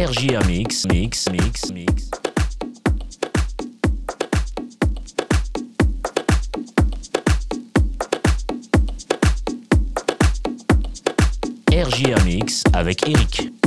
RJA 0.00 0.40
Mix, 0.46 0.86
Mix, 0.86 1.28
Mix, 1.28 1.70
Mix. 1.72 2.10
RJA 11.70 12.24
Mix 12.24 12.64
avec 12.72 13.06
Eric. 13.06 13.59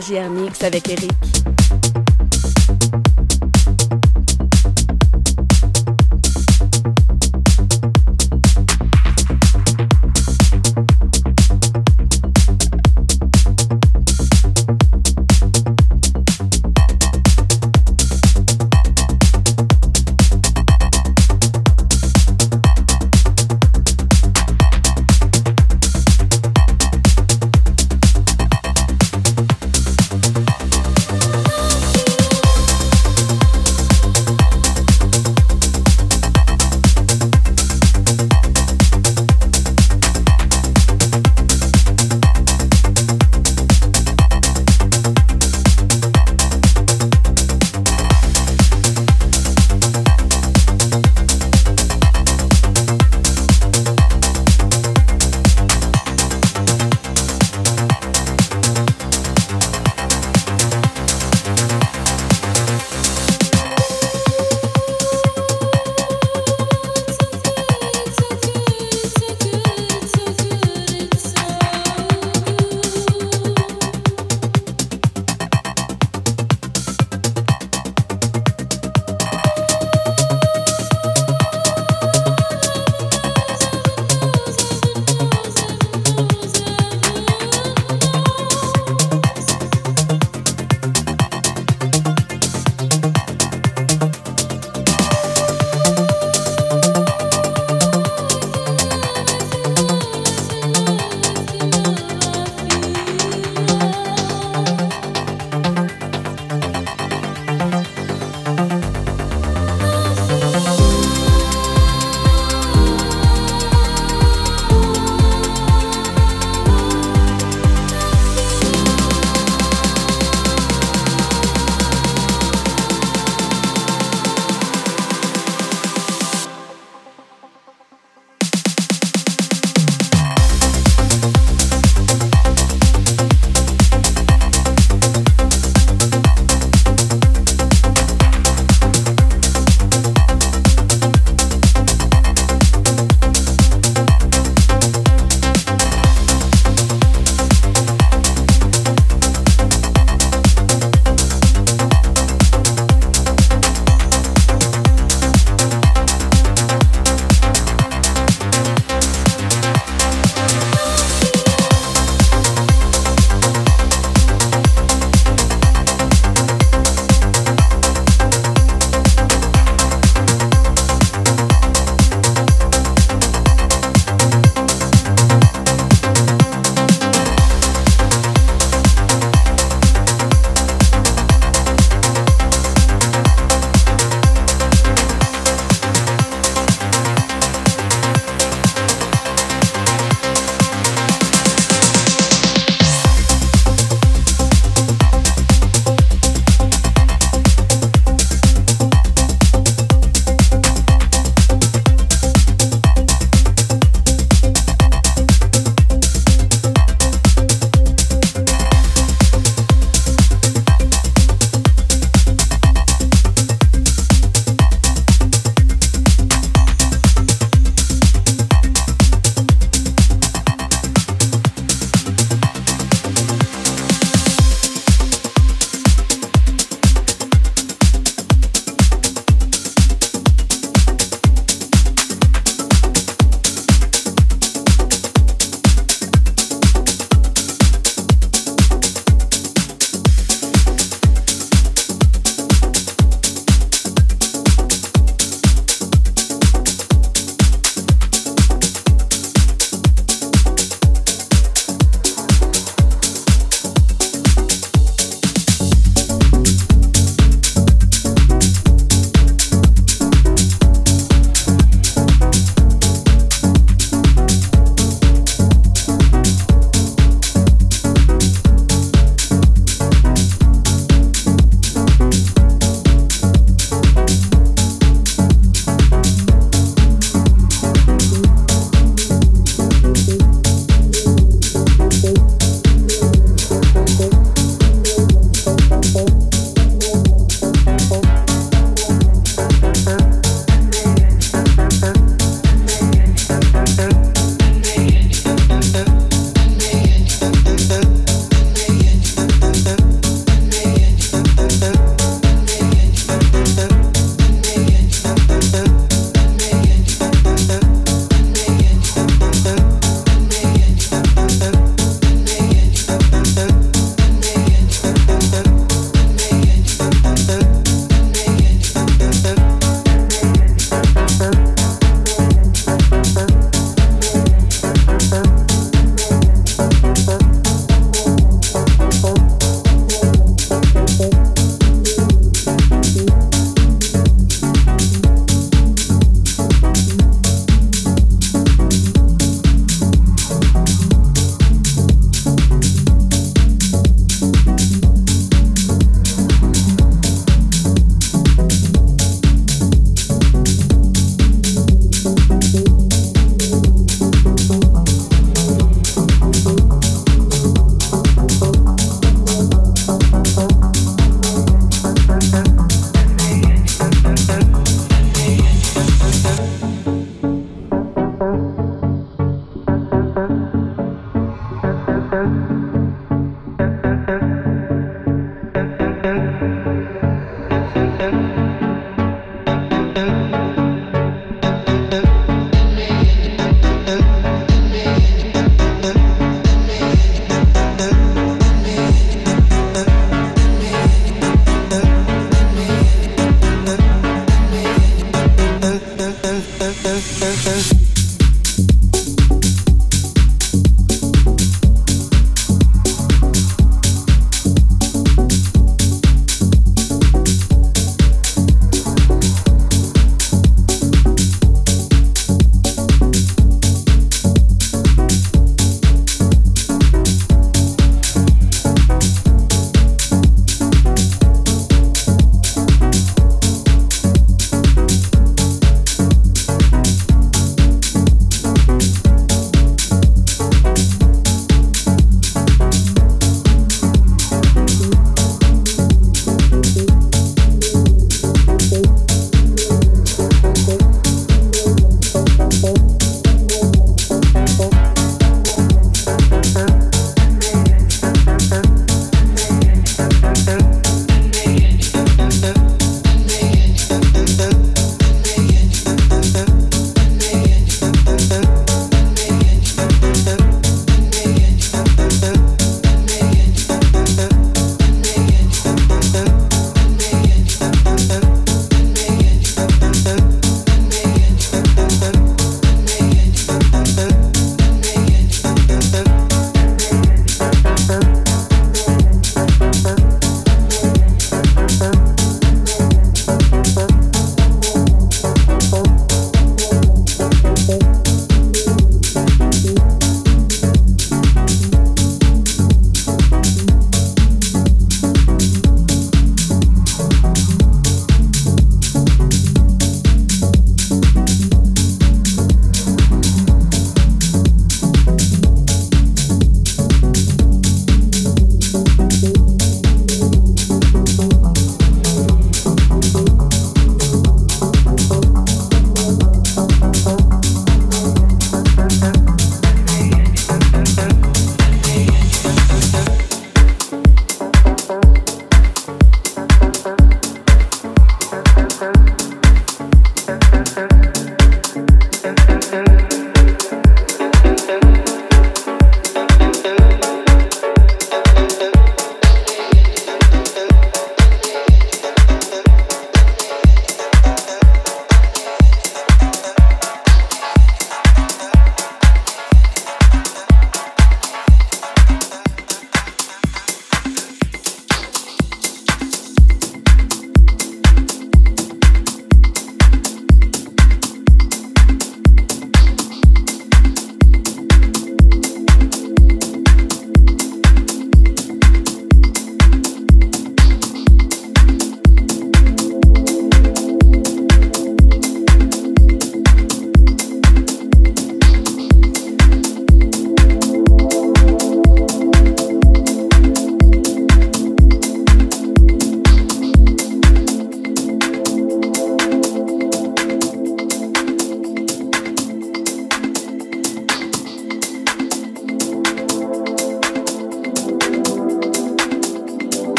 RGR 0.00 0.30
Mix 0.30 0.64
avec 0.64 0.88
Eric. 0.88 1.29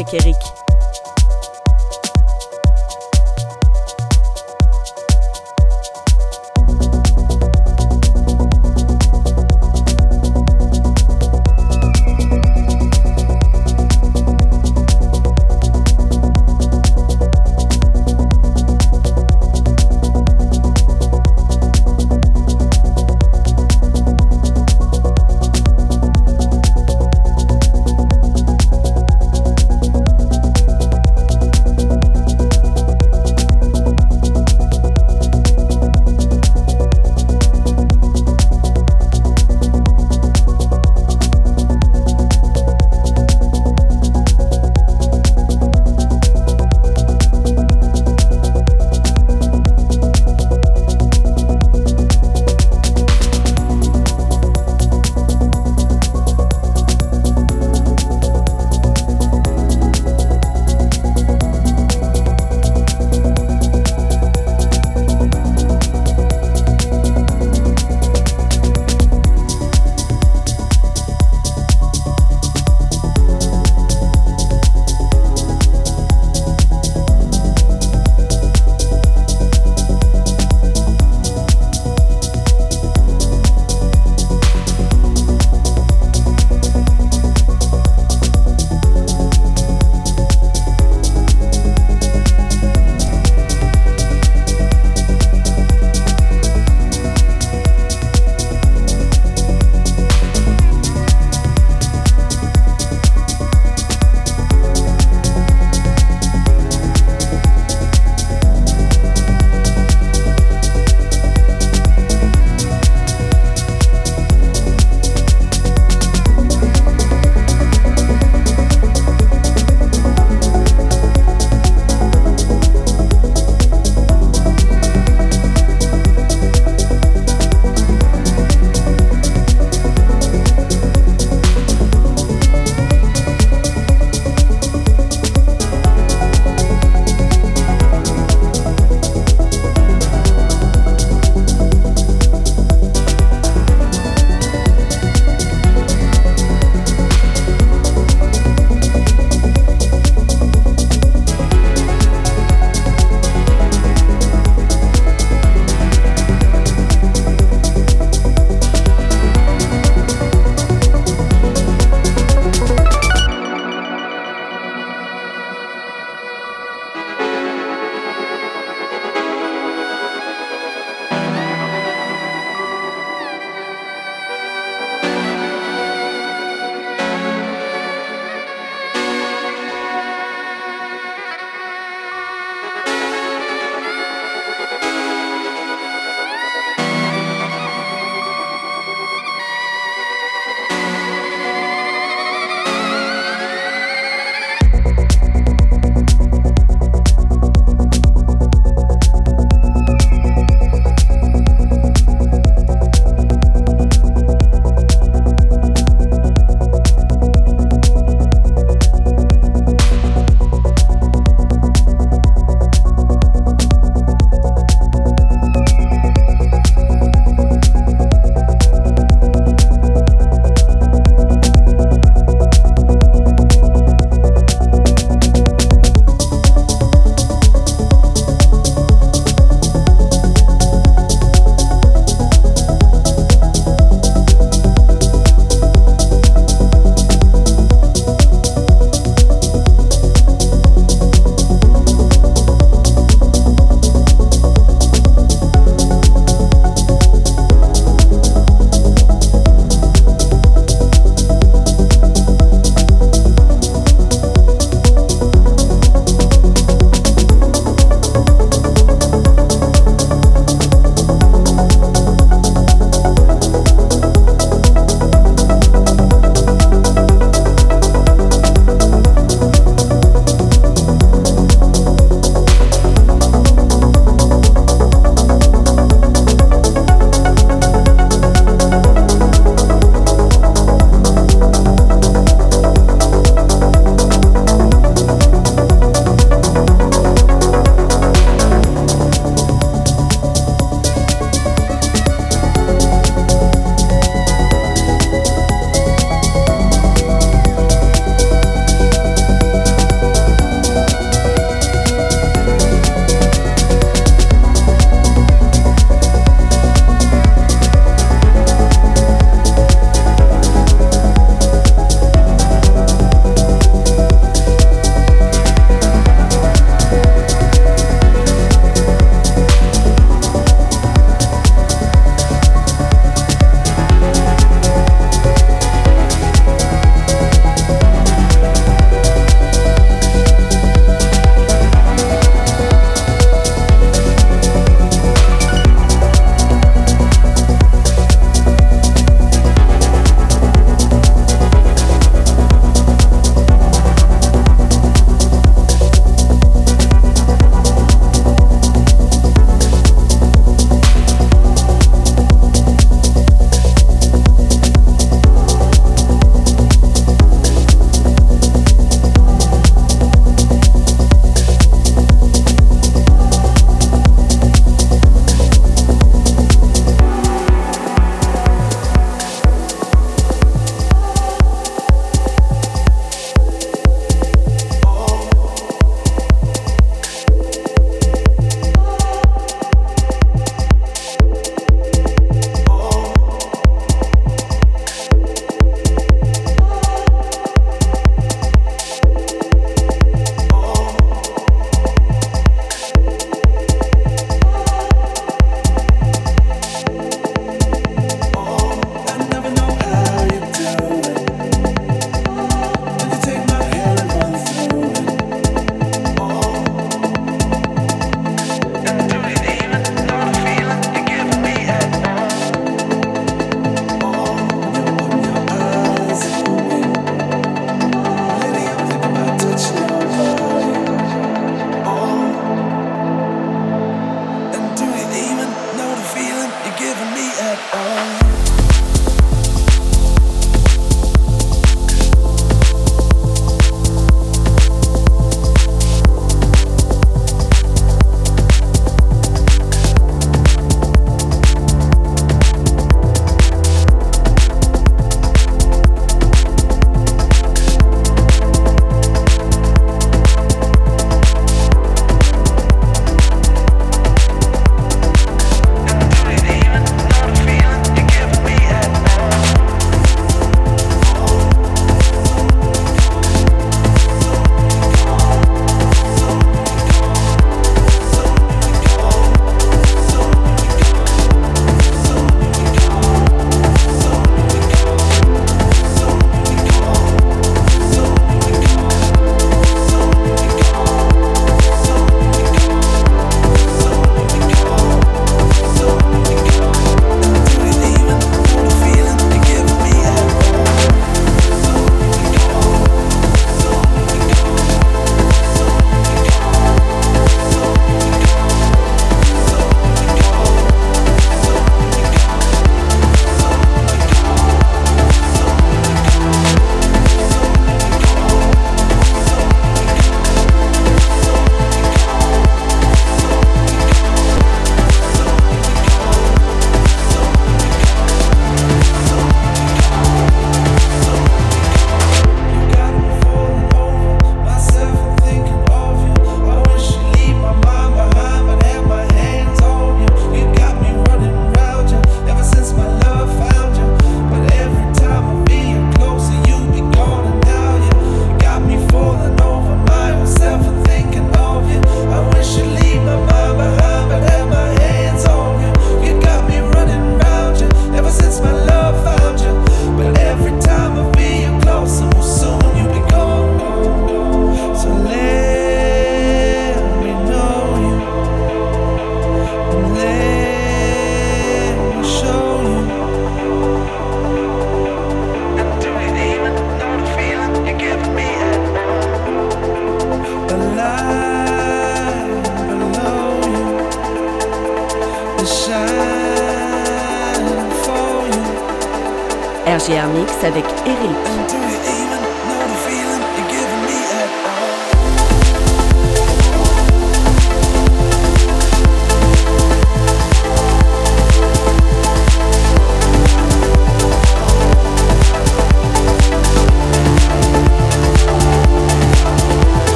HR 0.00 0.49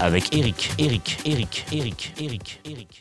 avec 0.00 0.34
Eric, 0.34 0.72
Eric, 0.78 1.18
Eric, 1.24 1.64
Eric, 1.72 2.12
Eric, 2.20 2.60
Eric. 2.64 2.97